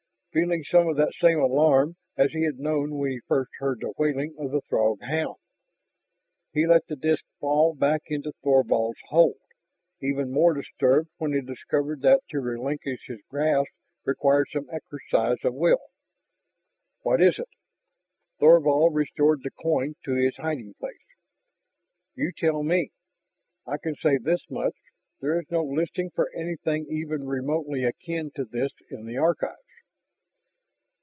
[0.33, 3.91] Feeling some of that same alarm as he had known when he first heard the
[3.97, 5.35] wailing of the Throg hound,
[6.53, 9.41] he let the disk fall back into Thorvald's hold,
[9.99, 13.67] even more disturbed when he discovered that to relinquish his grasp
[14.05, 15.89] required some exercise of will.
[17.01, 17.49] "What is it?"
[18.39, 20.95] Thorvald restored the coin to his hiding place.
[22.15, 22.91] "You tell me.
[23.67, 24.77] I can say this much,
[25.19, 29.57] there is no listing for anything even remotely akin to this in the Archives."